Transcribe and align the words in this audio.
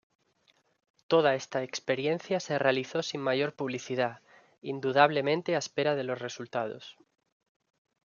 Toda 1.05 1.35
esta 1.35 1.61
experiencia 1.61 2.39
se 2.39 2.57
realizó 2.57 3.03
sin 3.03 3.21
mayor 3.21 3.53
publicidad, 3.53 4.21
indudablemente 4.63 5.53
a 5.53 5.59
espera 5.59 5.93
de 5.95 6.03
los 6.05 6.17
resultados. 6.17 6.97